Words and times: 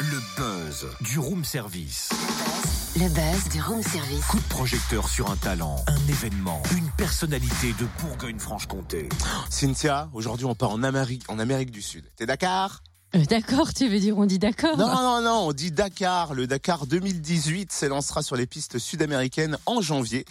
Le 0.00 0.36
buzz 0.36 0.88
du 1.02 1.20
room 1.20 1.44
service. 1.44 2.08
Le 2.96 3.08
buzz 3.08 3.48
du 3.52 3.62
room 3.62 3.80
service. 3.80 4.24
Coup 4.26 4.38
de 4.40 4.48
projecteur 4.48 5.08
sur 5.08 5.30
un 5.30 5.36
talent, 5.36 5.76
un 5.86 6.08
événement, 6.08 6.60
une 6.76 6.90
personnalité 6.96 7.74
de 7.78 7.86
Bourgogne-Franche-Comté. 8.00 9.08
Cynthia, 9.48 10.08
aujourd'hui 10.12 10.46
on 10.46 10.56
part 10.56 10.72
en 10.72 10.82
Amérique, 10.82 11.22
en 11.28 11.38
Amérique 11.38 11.70
du 11.70 11.80
Sud. 11.80 12.10
T'es 12.16 12.26
Dakar 12.26 12.82
Euh, 13.14 13.24
d'accord, 13.24 13.72
tu 13.72 13.88
veux 13.88 13.98
dire 13.98 14.18
on 14.18 14.26
dit 14.26 14.38
d'accord 14.38 14.76
Non, 14.76 14.88
non, 14.88 15.22
non, 15.22 15.46
on 15.48 15.52
dit 15.52 15.70
Dakar. 15.70 16.34
Le 16.34 16.46
Dakar 16.46 16.86
2018 16.86 17.72
s'élancera 17.72 18.22
sur 18.22 18.36
les 18.36 18.46
pistes 18.46 18.78
sud-américaines 18.78 19.56
en 19.64 19.80
janvier. 19.80 20.26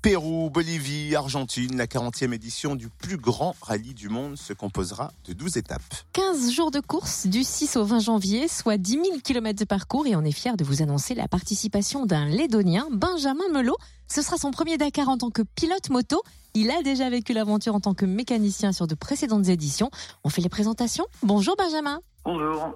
Pérou, 0.00 0.50
Bolivie, 0.50 1.14
Argentine, 1.14 1.76
la 1.76 1.86
40e 1.86 2.32
édition 2.32 2.74
du 2.74 2.88
plus 2.88 3.18
grand 3.18 3.54
rallye 3.60 3.94
du 3.94 4.08
monde 4.08 4.36
se 4.36 4.52
composera 4.52 5.12
de 5.26 5.32
12 5.32 5.58
étapes. 5.58 5.82
15 6.14 6.50
jours 6.50 6.70
de 6.70 6.80
course 6.80 7.26
du 7.26 7.44
6 7.44 7.76
au 7.76 7.84
20 7.84 8.00
janvier, 8.00 8.48
soit 8.48 8.78
10 8.78 8.92
000 8.92 9.04
km 9.22 9.60
de 9.60 9.64
parcours 9.64 10.06
et 10.06 10.16
on 10.16 10.24
est 10.24 10.32
fier 10.32 10.56
de 10.56 10.64
vous 10.64 10.82
annoncer 10.82 11.14
la 11.14 11.28
participation 11.28 12.04
d'un 12.06 12.24
Lédonien, 12.24 12.88
Benjamin 12.90 13.48
Melot. 13.52 13.76
Ce 14.08 14.22
sera 14.22 14.38
son 14.38 14.50
premier 14.50 14.76
Dakar 14.76 15.08
en 15.08 15.18
tant 15.18 15.30
que 15.30 15.42
pilote 15.42 15.90
moto. 15.90 16.22
Il 16.54 16.70
a 16.70 16.82
déjà 16.82 17.08
vécu 17.08 17.32
l'aventure 17.32 17.74
en 17.74 17.80
tant 17.80 17.94
que 17.94 18.04
mécanicien 18.04 18.72
sur 18.72 18.86
de 18.86 18.94
précédentes 18.94 19.48
éditions. 19.48 19.90
On 20.24 20.30
fait 20.30 20.42
les 20.42 20.48
présentations. 20.48 21.06
Bonjour 21.22 21.54
Benjamin. 21.56 22.00
Bonjour. 22.24 22.74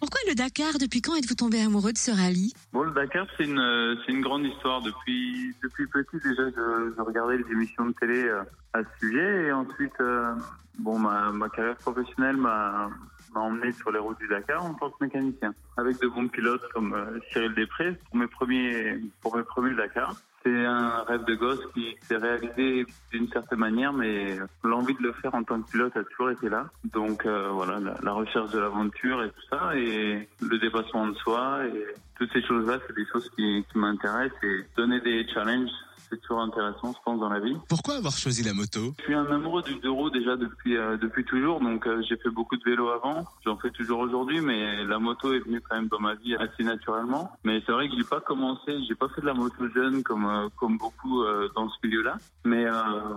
Pourquoi 0.00 0.20
le 0.28 0.34
Dakar 0.34 0.74
Depuis 0.78 1.00
quand 1.00 1.16
êtes-vous 1.16 1.34
tombé 1.34 1.60
amoureux 1.62 1.92
de 1.92 1.98
ce 1.98 2.10
rallye? 2.10 2.52
Bon, 2.72 2.82
le 2.82 2.90
Dakar, 2.90 3.26
c'est 3.36 3.44
une, 3.44 3.58
euh, 3.58 3.94
c'est 4.04 4.12
une 4.12 4.20
grande 4.20 4.44
histoire. 4.44 4.82
Depuis, 4.82 5.54
depuis 5.62 5.86
petit, 5.86 6.18
déjà, 6.22 6.50
je, 6.50 6.92
je 6.96 7.00
regardais 7.00 7.38
les 7.38 7.50
émissions 7.52 7.86
de 7.86 7.92
télé 7.92 8.24
euh, 8.24 8.42
à 8.74 8.80
ce 8.80 9.06
sujet. 9.06 9.46
Et 9.46 9.52
ensuite, 9.52 9.94
euh, 10.00 10.34
bon, 10.78 10.98
ma, 10.98 11.30
ma 11.32 11.48
carrière 11.48 11.76
professionnelle 11.76 12.36
m'a, 12.36 12.90
m'a 13.34 13.40
emmené 13.40 13.72
sur 13.72 13.90
les 13.92 13.98
routes 13.98 14.18
du 14.18 14.28
Dakar 14.28 14.62
en 14.62 14.74
tant 14.74 14.90
que 14.90 15.04
mécanicien. 15.04 15.54
Avec 15.78 15.98
de 16.00 16.08
bons 16.08 16.28
pilotes 16.28 16.68
comme 16.74 16.92
euh, 16.92 17.18
Cyril 17.32 17.54
Després 17.54 17.92
pour 17.92 18.16
mes 18.16 18.26
premiers, 18.26 18.98
pour 19.22 19.34
mes 19.36 19.42
premiers 19.44 19.74
Dakar. 19.74 20.14
C'est 20.44 20.64
un 20.64 21.04
rêve 21.04 21.24
de 21.24 21.34
gosse 21.36 21.60
qui 21.72 21.96
s'est 22.02 22.16
réalisé 22.16 22.84
d'une 23.12 23.28
certaine 23.28 23.60
manière, 23.60 23.92
mais 23.92 24.38
l'envie 24.64 24.94
de 24.94 25.02
le 25.02 25.12
faire 25.12 25.34
en 25.34 25.44
tant 25.44 25.62
que 25.62 25.70
pilote 25.70 25.96
a 25.96 26.02
toujours 26.02 26.30
été 26.30 26.48
là. 26.48 26.66
Donc 26.92 27.26
euh, 27.26 27.48
voilà, 27.50 27.78
la, 28.02 28.12
recherche 28.12 28.50
de 28.50 28.58
l'aventure 28.58 29.22
et 29.22 29.28
tout 29.28 29.46
ça, 29.50 29.76
et 29.76 30.28
le 30.40 30.58
dépassement 30.58 31.06
de 31.06 31.14
soi, 31.14 31.64
et 31.66 31.86
toutes 32.18 32.32
ces 32.32 32.42
choses-là, 32.42 32.78
c'est 32.86 32.96
des 32.96 33.06
choses 33.06 33.30
qui 33.36 33.64
m'intéressent. 33.74 34.42
Et 34.42 34.64
donner 34.76 35.00
des 35.00 35.26
challenges, 35.32 35.70
c'est 36.12 36.20
toujours 36.20 36.42
intéressant, 36.42 36.92
je 36.92 36.98
pense, 37.04 37.18
dans 37.18 37.30
la 37.30 37.40
vie. 37.40 37.56
Pourquoi 37.68 37.94
avoir 37.96 38.12
choisi 38.16 38.42
la 38.44 38.52
moto? 38.52 38.92
Je 38.98 39.04
suis 39.04 39.14
un 39.14 39.24
amoureux 39.26 39.62
du 39.62 39.74
deux 39.76 39.90
roues 39.90 40.10
déjà 40.10 40.36
depuis 40.36 40.76
euh, 40.76 40.98
depuis 40.98 41.24
toujours, 41.24 41.60
donc 41.60 41.86
euh, 41.86 42.02
j'ai 42.06 42.16
fait 42.18 42.28
beaucoup 42.28 42.56
de 42.56 42.62
vélo 42.64 42.90
avant, 42.90 43.24
j'en 43.46 43.56
fais 43.56 43.70
toujours 43.70 44.00
aujourd'hui, 44.00 44.40
mais 44.42 44.84
la 44.84 44.98
moto 44.98 45.32
est 45.32 45.38
venue 45.40 45.62
quand 45.62 45.76
même 45.76 45.88
dans 45.88 46.00
ma 46.00 46.14
vie 46.14 46.34
assez 46.36 46.62
naturellement. 46.64 47.32
Mais 47.44 47.62
c'est 47.64 47.72
vrai 47.72 47.88
que 47.88 47.96
j'ai 47.96 48.04
pas 48.04 48.20
commencé, 48.20 48.78
j'ai 48.86 48.94
pas 48.94 49.08
fait 49.08 49.22
de 49.22 49.26
la 49.26 49.34
moto 49.34 49.66
jeune 49.74 50.02
comme 50.02 50.26
euh, 50.26 50.48
comme 50.56 50.76
beaucoup 50.76 51.24
dans 51.56 51.68
ce 51.70 51.76
milieu-là, 51.84 52.16
mais 52.44 52.66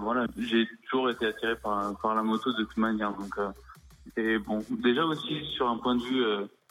voilà, 0.01 0.25
j'ai 0.37 0.67
toujours 0.89 1.09
été 1.09 1.25
attiré 1.25 1.55
par 1.57 1.97
par 2.01 2.15
la 2.15 2.23
moto 2.23 2.51
de 2.53 2.63
toute 2.63 2.77
manière, 2.77 3.11
donc 3.11 3.35
et 4.17 4.37
bon, 4.37 4.63
déjà 4.69 5.03
aussi 5.05 5.43
sur 5.55 5.67
un 5.69 5.77
point 5.77 5.95
de 5.95 6.03
vue 6.03 6.23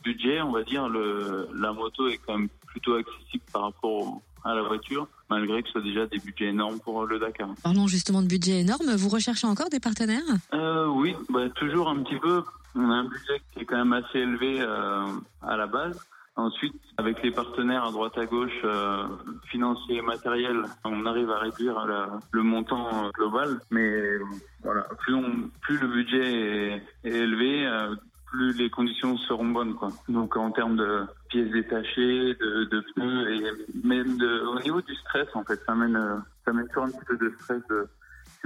budget, 0.03 0.41
on 0.43 0.53
va 0.53 0.63
dire 0.63 0.89
le 0.89 1.49
la 1.55 1.73
moto 1.73 2.09
est 2.09 2.19
quand 2.19 2.39
même 2.39 2.49
plutôt 2.67 2.95
accessible 2.95 3.45
par 3.53 3.63
rapport 3.63 3.91
au- 3.91 4.23
à 4.47 4.55
la 4.55 4.63
voiture, 4.63 5.07
malgré 5.35 5.63
que 5.63 5.69
ce 5.69 5.73
soit 5.73 5.83
déjà 5.83 6.07
des 6.07 6.19
budgets 6.19 6.47
énormes 6.57 6.79
pour 6.81 7.07
le 7.07 7.19
Dakar. 7.19 7.49
Parlons 7.63 7.87
justement 7.87 8.23
de 8.23 8.29
budget 8.29 8.61
énorme. 8.61 8.91
Vous 8.97 9.09
recherchez 9.09 9.47
encore 9.47 9.69
des 9.71 9.81
partenaires? 9.81 10.23
Euh, 10.53 10.87
oui, 10.87 11.15
bah, 11.31 11.49
toujours 11.51 11.89
un 11.89 12.03
petit 12.03 12.19
peu. 12.19 12.43
On 12.77 12.91
a 12.91 12.95
un 12.95 13.05
budget 13.05 13.39
qui 13.53 13.61
est 13.61 13.65
quand 13.65 13.77
même 13.77 13.93
assez 13.93 14.19
élevé 14.19 14.61
euh, 14.61 15.05
à 15.43 15.57
la 15.57 15.67
base. 15.67 15.99
Ensuite, 16.37 16.75
avec 16.97 17.23
les 17.23 17.31
partenaires 17.31 17.85
à 17.85 17.93
droite 17.93 18.19
à 18.19 18.27
gauche, 18.27 18.61
euh, 18.65 19.05
financiers 19.53 19.99
et 19.99 20.03
matériels, 20.03 20.63
on 20.85 21.07
arrive 21.07 21.31
à 21.31 21.39
réduire 21.39 21.87
la- 21.87 22.19
le 22.33 22.43
montant 22.43 22.89
euh, 23.05 23.11
global. 23.15 23.61
Mais 23.71 23.89
euh, 23.89 24.19
voilà, 24.65 24.83
plus, 25.01 25.15
on, 25.15 25.49
plus 25.63 25.79
le 25.79 25.87
budget 25.87 26.25
est, 26.25 26.83
est 27.09 27.17
élevé, 27.27 27.65
euh, 27.67 27.95
plus 28.27 28.53
les 28.59 28.69
conditions 28.69 29.17
seront 29.19 29.47
bonnes. 29.47 29.75
Quoi. 29.75 29.91
Donc 30.09 30.37
en 30.37 30.51
termes 30.51 30.77
de 30.77 31.03
pièces 31.35 31.51
détachées, 31.51 32.35
de, 32.35 32.65
de 32.71 32.81
pneus, 32.95 33.35
et 33.35 33.87
même 33.87 34.17
de, 34.19 34.47
au 34.47 34.61
niveau 34.61 34.81
du 34.83 34.95
stress, 34.95 35.27
en 35.35 35.43
fait, 35.43 35.61
ça 35.67 35.75
mène, 35.75 35.97
euh, 35.97 36.17
ça 36.45 36.53
mène 36.53 36.69
toujours 36.69 36.85
un 36.85 36.91
petit 36.91 37.05
peu 37.07 37.17
de 37.17 37.33
stress 37.41 37.61
de 37.69 37.89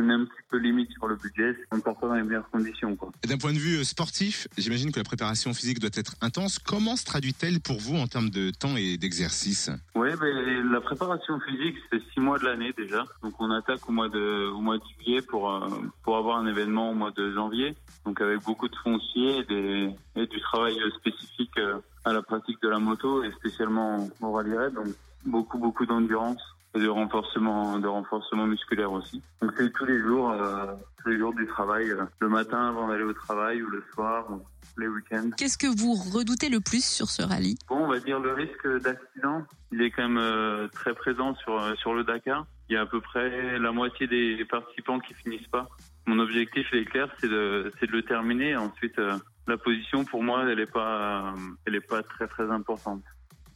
on 0.01 0.11
est 0.11 0.13
un 0.13 0.25
petit 0.25 0.43
peu 0.49 0.59
limite 0.59 0.91
sur 0.93 1.09
le 1.09 1.17
budget, 1.17 1.57
on 1.73 1.77
ne 1.77 1.81
part 1.81 1.97
pas 1.97 2.07
dans 2.07 2.15
les 2.15 2.23
meilleures 2.23 2.49
conditions. 2.51 2.95
Quoi. 2.95 3.11
D'un 3.27 3.37
point 3.37 3.53
de 3.53 3.59
vue 3.59 3.79
euh, 3.79 3.85
sportif, 3.85 4.47
j'imagine 4.57 4.93
que 4.93 5.01
la 5.01 5.05
préparation 5.05 5.53
physique 5.53 5.81
doit 5.81 5.91
être 5.93 6.15
intense. 6.21 6.59
Comment 6.59 6.97
se 6.97 7.05
traduit-elle 7.05 7.61
pour 7.61 7.79
vous 7.79 7.97
en 7.97 8.07
termes 8.07 8.31
de 8.31 8.51
temps 8.51 8.77
et 8.77 8.97
d'exercice? 8.97 9.71
Oui, 9.95 10.11
ben, 10.21 10.71
la 10.71 10.81
préparation 10.81 11.41
physique, 11.41 11.77
c'est 11.91 12.01
six 12.13 12.21
mois 12.21 12.39
de 12.39 12.45
l'année 12.45 12.73
déjà. 12.77 13.05
Donc 13.23 13.35
on 13.41 13.51
attaque 13.51 13.89
au 13.89 13.93
mois 13.93 14.09
de, 14.09 14.49
au 14.51 14.61
mois 14.61 14.79
de 14.79 14.83
juillet 14.97 15.21
pour, 15.21 15.53
euh, 15.53 15.69
pour 16.05 16.17
avoir 16.17 16.39
un 16.39 16.47
événement 16.47 16.93
au 16.93 16.95
mois 16.95 17.11
de 17.11 17.33
janvier. 17.33 17.75
Donc 18.05 18.21
avec 18.21 18.43
beaucoup 18.45 18.69
de 18.69 18.77
fonciers 18.77 19.39
et, 19.39 19.45
des, 19.45 19.91
et 20.15 20.27
du 20.27 20.41
travail 20.41 20.77
spécifique 20.97 21.59
euh, 21.59 21.79
à 22.09 22.13
la 22.13 22.23
pratique 22.23 22.61
de 22.63 22.69
la 22.69 22.79
moto 22.79 23.23
et 23.23 23.31
spécialement 23.33 24.09
au 24.21 24.33
rallye 24.33 24.57
raid. 24.57 24.75
Donc 24.75 24.89
beaucoup, 25.27 25.59
beaucoup 25.59 25.87
d'endurance 25.87 26.43
et 26.75 26.81
de 26.81 26.89
renforcement, 26.89 27.79
de 27.79 27.87
renforcement 27.87 28.47
musculaire 28.47 28.93
aussi. 28.93 29.23
Donc 29.41 29.53
c'est 29.57 29.73
tous 29.73 29.85
les 29.85 29.99
jours, 30.01 30.31
euh, 30.31 30.67
tous 31.03 31.11
les 31.11 31.19
jours 31.19 31.35
du 31.35 31.47
travail, 31.47 31.91
euh, 31.91 32.05
le 32.21 32.29
matin 32.29 32.69
avant 32.69 32.89
d'aller 32.89 33.05
au 33.05 33.13
travail 33.13 33.63
ou 33.63 33.69
le 33.69 33.83
soir 33.95 34.27
ou 34.31 34.41
les 34.79 34.89
week-ends. 34.89 35.31
Qu'est-ce 35.37 35.59
que 35.59 35.67
vous 35.67 35.95
redoutez 35.95 36.49
le 36.49 36.61
plus 36.61 36.85
sur 36.85 37.09
ce 37.09 37.23
rallye? 37.23 37.59
Bon, 37.69 37.85
on 37.85 37.89
va 37.89 37.99
dire 37.99 38.21
le 38.21 38.33
risque 38.33 38.67
d'accident, 38.83 39.45
il 39.73 39.83
est 39.83 39.91
quand 39.91 40.03
même 40.03 40.19
euh, 40.19 40.69
très 40.69 40.95
présent 40.95 41.35
sur 41.37 41.77
sur 41.79 41.95
le 41.95 42.05
Dakar. 42.05 42.47
Il 42.69 42.75
y 42.75 42.77
a 42.77 42.83
à 42.83 42.87
peu 42.87 43.01
près 43.01 43.59
la 43.59 43.73
moitié 43.73 44.07
des 44.07 44.45
participants 44.45 45.01
qui 45.01 45.15
finissent 45.15 45.49
pas. 45.49 45.69
Mon 46.07 46.19
objectif, 46.19 46.67
il 46.73 46.81
est 46.81 46.85
clair, 46.85 47.09
c'est 47.19 47.29
de 47.29 47.73
c'est 47.81 47.87
de 47.87 47.93
le 47.93 48.03
terminer. 48.03 48.57
Ensuite, 48.57 49.01
la 49.49 49.59
position 49.59 50.05
pour 50.05 50.23
moi, 50.23 50.45
elle 50.49 50.61
est 50.61 50.67
pas 50.67 51.35
elle 51.67 51.75
est 51.75 51.81
pas 51.81 52.03
très 52.03 52.27
très 52.29 52.51
importante. 52.51 53.03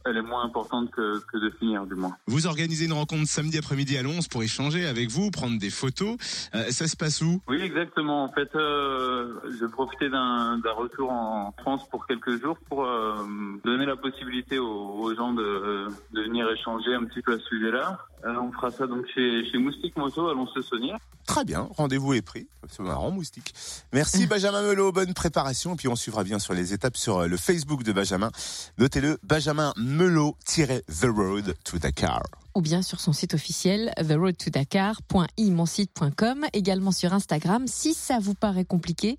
Elle 0.05 0.17
est 0.17 0.21
moins 0.21 0.43
importante 0.43 0.91
que, 0.91 1.19
que 1.31 1.37
de 1.37 1.49
finir, 1.51 1.85
du 1.85 1.95
moins. 1.95 2.17
Vous 2.27 2.45
organisez 2.45 2.87
une 2.87 2.91
rencontre 2.91 3.25
samedi 3.25 3.57
après-midi 3.57 3.97
à 3.97 4.03
Lons 4.03 4.19
pour 4.29 4.43
échanger 4.43 4.85
avec 4.85 5.09
vous, 5.09 5.31
prendre 5.31 5.57
des 5.57 5.69
photos. 5.69 6.17
Euh, 6.53 6.71
ça 6.71 6.87
se 6.87 6.97
passe 6.97 7.21
où? 7.21 7.41
Oui, 7.47 7.61
exactement. 7.61 8.25
En 8.25 8.31
fait, 8.33 8.53
euh, 8.55 9.39
je 9.61 9.65
profitais 9.65 10.09
d'un 10.09 10.57
d'un 10.57 10.73
retour 10.73 11.09
en 11.09 11.53
France 11.61 11.87
pour 11.89 12.05
quelques 12.05 12.41
jours 12.41 12.57
pour 12.67 12.83
euh, 12.83 13.15
donner 13.63 13.85
la 13.85 13.95
possibilité 13.95 14.59
aux, 14.59 14.67
aux 15.03 15.15
gens 15.15 15.31
de, 15.31 15.87
de 16.11 16.21
venir 16.21 16.49
échanger 16.51 16.93
un 16.93 17.05
petit 17.05 17.21
peu 17.21 17.35
à 17.35 17.37
ce 17.37 17.45
sujet-là. 17.45 17.99
Euh, 18.25 18.33
on 18.41 18.51
fera 18.53 18.71
ça 18.71 18.87
donc 18.87 19.05
chez, 19.13 19.43
chez 19.51 19.57
Moustique 19.57 19.97
Moto 19.97 20.29
à 20.29 20.33
Lons-le-Saunier. 20.33 20.93
Très 21.25 21.43
bien, 21.43 21.67
rendez-vous 21.77 22.13
est 22.13 22.21
pris. 22.21 22.47
C'est 22.69 22.81
marrant, 22.83 23.11
moustique. 23.11 23.53
Merci 23.91 24.27
Benjamin 24.27 24.61
Melot, 24.61 24.91
bonne 24.93 25.13
préparation. 25.13 25.73
Et 25.73 25.77
puis 25.77 25.87
on 25.89 25.95
suivra 25.95 26.23
bien 26.23 26.39
sur 26.39 26.53
les 26.53 26.73
étapes 26.73 26.95
sur 26.97 27.17
euh, 27.19 27.27
le 27.27 27.35
Facebook 27.37 27.83
de 27.83 27.91
Benjamin. 27.91 28.31
Notez-le, 28.77 29.17
Benjamin 29.23 29.73
Melot-The 29.77 31.05
Road 31.05 31.53
to 31.65 31.79
Dakar. 31.79 32.21
ou 32.55 32.61
bien 32.61 32.81
sur 32.81 32.99
son 33.01 33.11
site 33.13 33.33
officiel 33.33 33.91
theroadtodakar.imonsite.com, 33.97 36.45
également 36.53 36.91
sur 36.91 37.13
Instagram. 37.13 37.67
Si 37.67 37.93
ça 37.93 38.19
vous 38.19 38.35
paraît 38.35 38.65
compliqué, 38.65 39.17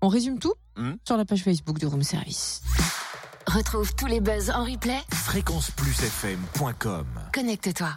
on 0.00 0.08
résume 0.08 0.38
tout 0.38 0.54
Mhm. 0.76 0.96
sur 1.06 1.16
la 1.16 1.24
page 1.24 1.42
Facebook 1.42 1.78
de 1.80 1.86
Room 1.86 2.02
Service. 2.04 2.62
Retrouve 3.48 3.94
tous 3.96 4.06
les 4.06 4.20
buzz 4.20 4.50
en 4.50 4.62
replay. 4.64 5.00
Fréquenceplusfm.com 5.10 7.06
Connecte-toi. 7.34 7.90